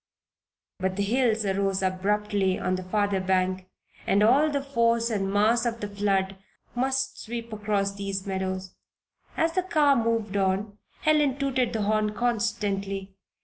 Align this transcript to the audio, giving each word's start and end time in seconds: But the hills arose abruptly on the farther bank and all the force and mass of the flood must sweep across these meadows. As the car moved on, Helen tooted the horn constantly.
But 0.79 0.95
the 0.95 1.03
hills 1.03 1.45
arose 1.45 1.83
abruptly 1.83 2.57
on 2.57 2.73
the 2.73 2.81
farther 2.83 3.19
bank 3.21 3.69
and 4.07 4.23
all 4.23 4.49
the 4.49 4.63
force 4.63 5.11
and 5.11 5.31
mass 5.31 5.63
of 5.63 5.79
the 5.79 5.87
flood 5.87 6.37
must 6.73 7.21
sweep 7.21 7.53
across 7.53 7.93
these 7.93 8.25
meadows. 8.25 8.73
As 9.37 9.51
the 9.53 9.61
car 9.61 9.95
moved 9.95 10.35
on, 10.35 10.79
Helen 11.01 11.37
tooted 11.37 11.73
the 11.73 11.83
horn 11.83 12.15
constantly. 12.15 13.13